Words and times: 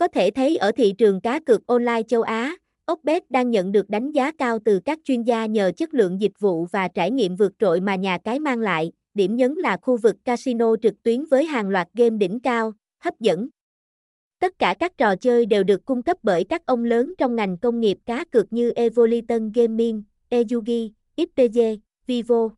Có 0.00 0.08
thể 0.08 0.30
thấy 0.30 0.56
ở 0.56 0.72
thị 0.72 0.92
trường 0.98 1.20
cá 1.20 1.40
cược 1.40 1.66
online 1.66 2.02
châu 2.08 2.22
Á, 2.22 2.56
oxbet 2.92 3.30
đang 3.30 3.50
nhận 3.50 3.72
được 3.72 3.88
đánh 3.88 4.10
giá 4.12 4.32
cao 4.32 4.58
từ 4.64 4.80
các 4.84 4.98
chuyên 5.04 5.22
gia 5.22 5.46
nhờ 5.46 5.72
chất 5.76 5.94
lượng 5.94 6.20
dịch 6.20 6.32
vụ 6.38 6.64
và 6.64 6.88
trải 6.88 7.10
nghiệm 7.10 7.36
vượt 7.36 7.52
trội 7.58 7.80
mà 7.80 7.94
nhà 7.94 8.18
cái 8.24 8.38
mang 8.38 8.58
lại. 8.60 8.92
Điểm 9.14 9.36
nhấn 9.36 9.54
là 9.54 9.76
khu 9.82 9.96
vực 9.96 10.16
casino 10.24 10.76
trực 10.82 11.02
tuyến 11.02 11.24
với 11.24 11.44
hàng 11.44 11.68
loạt 11.68 11.88
game 11.94 12.16
đỉnh 12.16 12.40
cao, 12.40 12.72
hấp 12.98 13.20
dẫn. 13.20 13.48
Tất 14.38 14.58
cả 14.58 14.74
các 14.78 14.98
trò 14.98 15.16
chơi 15.16 15.46
đều 15.46 15.64
được 15.64 15.84
cung 15.84 16.02
cấp 16.02 16.16
bởi 16.22 16.44
các 16.44 16.66
ông 16.66 16.84
lớn 16.84 17.14
trong 17.18 17.36
ngành 17.36 17.58
công 17.58 17.80
nghiệp 17.80 17.98
cá 18.06 18.24
cược 18.24 18.52
như 18.52 18.70
Evoliton 18.70 19.52
Gaming, 19.52 20.02
Ejugi, 20.30 20.90
XPG, 21.16 21.58
Vivo. 22.06 22.48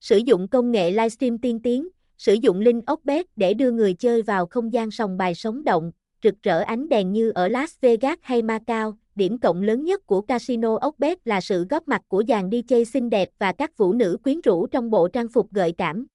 Sử 0.00 0.16
dụng 0.16 0.48
công 0.48 0.70
nghệ 0.70 0.90
livestream 0.90 1.38
tiên 1.38 1.60
tiến, 1.62 1.88
sử 2.18 2.34
dụng 2.34 2.60
link 2.60 2.92
oxbet 2.92 3.26
để 3.36 3.54
đưa 3.54 3.70
người 3.70 3.94
chơi 3.94 4.22
vào 4.22 4.46
không 4.46 4.72
gian 4.72 4.90
sòng 4.90 5.16
bài 5.16 5.34
sống 5.34 5.64
động, 5.64 5.92
rực 6.26 6.42
rỡ 6.42 6.60
ánh 6.60 6.88
đèn 6.88 7.12
như 7.12 7.30
ở 7.34 7.48
Las 7.48 7.74
Vegas 7.80 8.18
hay 8.22 8.42
Macau. 8.42 8.96
Điểm 9.14 9.38
cộng 9.38 9.62
lớn 9.62 9.84
nhất 9.84 10.06
của 10.06 10.20
casino 10.20 10.78
Okbet 10.80 11.18
là 11.24 11.40
sự 11.40 11.66
góp 11.70 11.88
mặt 11.88 12.02
của 12.08 12.22
dàn 12.28 12.50
DJ 12.50 12.84
xinh 12.84 13.10
đẹp 13.10 13.28
và 13.38 13.52
các 13.52 13.76
vũ 13.76 13.92
nữ 13.92 14.16
quyến 14.24 14.40
rũ 14.40 14.66
trong 14.66 14.90
bộ 14.90 15.08
trang 15.08 15.28
phục 15.28 15.52
gợi 15.52 15.72
cảm. 15.78 16.06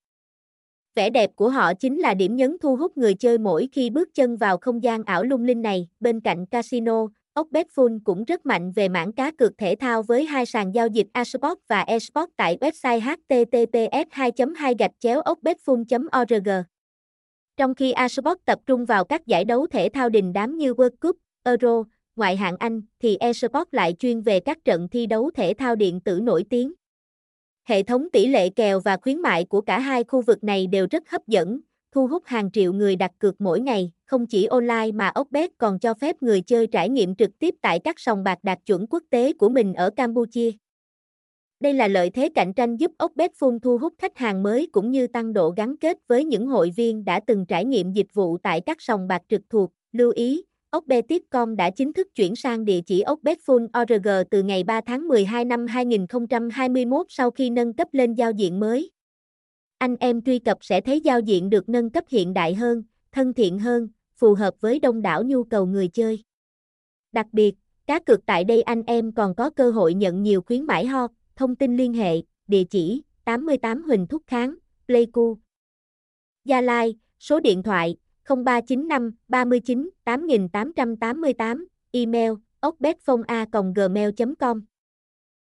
Vẻ 0.95 1.09
đẹp 1.09 1.29
của 1.35 1.49
họ 1.49 1.73
chính 1.73 1.99
là 1.99 2.13
điểm 2.13 2.35
nhấn 2.35 2.57
thu 2.61 2.75
hút 2.75 2.97
người 2.97 3.13
chơi 3.13 3.38
mỗi 3.38 3.69
khi 3.71 3.89
bước 3.89 4.13
chân 4.13 4.38
vào 4.38 4.57
không 4.57 4.83
gian 4.83 5.03
ảo 5.03 5.23
lung 5.23 5.43
linh 5.43 5.61
này. 5.61 5.88
Bên 5.99 6.19
cạnh 6.19 6.45
casino, 6.45 7.07
Okbetful 7.35 7.99
cũng 8.03 8.23
rất 8.23 8.45
mạnh 8.45 8.71
về 8.71 8.89
mảng 8.89 9.11
cá 9.11 9.31
cược 9.31 9.57
thể 9.57 9.75
thao 9.75 10.03
với 10.03 10.25
hai 10.25 10.45
sàn 10.45 10.71
giao 10.75 10.88
dịch 10.88 11.07
Asport 11.13 11.59
và 11.67 11.81
Esport 11.81 12.30
tại 12.38 12.57
website 12.61 12.99
https 12.99 14.07
2 14.11 14.31
2 14.55 14.75
gạch 14.80 14.91
chéo 14.99 15.21
okbetful 15.21 15.83
org 16.21 16.49
trong 17.57 17.75
khi 17.75 17.91
Asport 17.91 18.39
tập 18.45 18.59
trung 18.65 18.85
vào 18.85 19.03
các 19.03 19.27
giải 19.27 19.45
đấu 19.45 19.67
thể 19.67 19.89
thao 19.93 20.09
đình 20.09 20.33
đám 20.33 20.57
như 20.57 20.73
World 20.73 20.95
Cup, 21.01 21.17
Euro, 21.43 21.83
ngoại 22.15 22.37
hạng 22.37 22.57
Anh, 22.59 22.81
thì 22.99 23.17
Esport 23.17 23.67
lại 23.71 23.95
chuyên 23.99 24.21
về 24.21 24.39
các 24.39 24.66
trận 24.66 24.88
thi 24.88 25.05
đấu 25.05 25.31
thể 25.35 25.53
thao 25.58 25.75
điện 25.75 25.99
tử 25.99 26.19
nổi 26.19 26.45
tiếng. 26.49 26.73
Hệ 27.63 27.83
thống 27.83 28.09
tỷ 28.13 28.27
lệ 28.27 28.49
kèo 28.49 28.80
và 28.80 28.97
khuyến 28.97 29.21
mại 29.21 29.45
của 29.45 29.61
cả 29.61 29.80
hai 29.80 30.03
khu 30.03 30.21
vực 30.21 30.43
này 30.43 30.67
đều 30.67 30.88
rất 30.91 31.09
hấp 31.09 31.27
dẫn, 31.27 31.59
thu 31.91 32.08
hút 32.08 32.23
hàng 32.25 32.52
triệu 32.52 32.73
người 32.73 32.95
đặt 32.95 33.11
cược 33.19 33.41
mỗi 33.41 33.59
ngày, 33.59 33.91
không 34.05 34.25
chỉ 34.25 34.45
online 34.45 34.91
mà 34.93 35.11
Oxbet 35.19 35.52
còn 35.58 35.80
cho 35.80 35.93
phép 35.93 36.15
người 36.21 36.41
chơi 36.41 36.67
trải 36.67 36.89
nghiệm 36.89 37.15
trực 37.15 37.39
tiếp 37.39 37.55
tại 37.61 37.80
các 37.80 37.99
sòng 37.99 38.23
bạc 38.23 38.39
đạt 38.43 38.59
chuẩn 38.65 38.88
quốc 38.88 39.03
tế 39.09 39.33
của 39.33 39.49
mình 39.49 39.73
ở 39.73 39.89
Campuchia. 39.89 40.52
Đây 41.62 41.73
là 41.73 41.88
lợi 41.88 42.09
thế 42.09 42.30
cạnh 42.36 42.54
tranh 42.54 42.78
giúp 42.78 42.92
Okbetful 42.98 43.59
thu 43.59 43.78
hút 43.78 43.94
khách 43.98 44.17
hàng 44.17 44.44
mới 44.44 44.67
cũng 44.72 44.92
như 44.92 45.08
tăng 45.08 45.34
độ 45.34 45.54
gắn 45.58 45.78
kết 45.78 45.98
với 46.08 46.26
những 46.26 46.48
hội 46.48 46.72
viên 46.76 47.06
đã 47.06 47.20
từng 47.28 47.45
trải 47.45 47.66
nghiệm 47.66 47.94
dịch 47.94 48.14
vụ 48.14 48.38
tại 48.38 48.62
các 48.62 48.81
sòng 48.81 49.08
bạc 49.08 49.22
trực 49.30 49.42
thuộc. 49.50 49.72
Lưu 49.92 50.12
ý, 50.16 50.44
ốc 50.70 50.86
com 51.30 51.56
đã 51.56 51.70
chính 51.70 51.94
thức 51.94 52.08
chuyển 52.16 52.36
sang 52.36 52.66
địa 52.66 52.82
chỉ 52.86 53.04
Okbetful.org 53.04 54.08
từ 54.32 54.44
ngày 54.44 54.64
3 54.64 54.82
tháng 54.82 55.08
12 55.08 55.45
năm 55.45 55.67
2021 55.67 57.06
sau 57.09 57.32
khi 57.32 57.50
nâng 57.50 57.73
cấp 57.73 57.88
lên 57.92 58.14
giao 58.14 58.32
diện 58.32 58.59
mới. 58.59 58.92
Anh 59.78 59.95
em 60.00 60.22
truy 60.22 60.39
cập 60.39 60.58
sẽ 60.62 60.82
thấy 60.82 61.02
giao 61.02 61.20
diện 61.20 61.50
được 61.50 61.70
nâng 61.70 61.89
cấp 61.89 62.04
hiện 62.09 62.34
đại 62.34 62.54
hơn, 62.54 62.84
thân 63.12 63.34
thiện 63.34 63.59
hơn, 63.59 63.88
phù 64.16 64.34
hợp 64.34 64.54
với 64.62 64.80
đông 64.80 65.02
đảo 65.02 65.23
nhu 65.23 65.44
cầu 65.44 65.66
người 65.66 65.88
chơi. 65.88 66.23
Đặc 67.12 67.28
biệt, 67.32 67.56
cá 67.88 68.00
cược 68.00 68.26
tại 68.26 68.44
đây 68.44 68.62
anh 68.62 68.84
em 68.88 69.12
còn 69.12 69.36
có 69.36 69.50
cơ 69.50 69.72
hội 69.72 69.94
nhận 69.94 70.23
nhiều 70.23 70.42
khuyến 70.42 70.64
mãi 70.64 70.86
ho, 70.86 71.08
thông 71.42 71.56
tin 71.56 71.78
liên 71.78 71.94
hệ, 71.94 72.22
địa 72.47 72.64
chỉ 72.64 73.03
88 73.25 73.84
Huỳnh 73.84 74.08
Thúc 74.08 74.23
Kháng, 74.28 74.56
Pleiku. 74.88 75.38
Gia 76.45 76.61
Lai, 76.61 76.95
số 77.20 77.39
điện 77.39 77.64
thoại 77.64 77.95
0395 78.25 79.11
39 79.28 79.89
8888, 80.03 81.67
email 81.92 82.31
okbetphonea.gmail.com 82.59 84.61